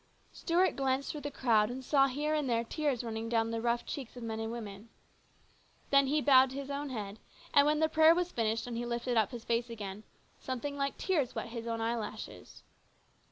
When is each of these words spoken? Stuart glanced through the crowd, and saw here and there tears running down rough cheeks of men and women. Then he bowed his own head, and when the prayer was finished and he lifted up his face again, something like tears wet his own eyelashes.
Stuart 0.31 0.75
glanced 0.75 1.11
through 1.11 1.21
the 1.21 1.29
crowd, 1.29 1.69
and 1.69 1.85
saw 1.85 2.07
here 2.07 2.33
and 2.33 2.49
there 2.49 2.63
tears 2.63 3.03
running 3.03 3.29
down 3.29 3.51
rough 3.51 3.85
cheeks 3.85 4.17
of 4.17 4.23
men 4.23 4.39
and 4.39 4.51
women. 4.51 4.89
Then 5.91 6.07
he 6.07 6.21
bowed 6.21 6.53
his 6.53 6.71
own 6.71 6.89
head, 6.89 7.19
and 7.53 7.67
when 7.67 7.81
the 7.81 7.87
prayer 7.87 8.15
was 8.15 8.31
finished 8.31 8.65
and 8.65 8.75
he 8.75 8.83
lifted 8.87 9.15
up 9.15 9.29
his 9.29 9.43
face 9.45 9.69
again, 9.69 10.01
something 10.39 10.75
like 10.75 10.97
tears 10.97 11.35
wet 11.35 11.49
his 11.49 11.67
own 11.67 11.81
eyelashes. 11.81 12.63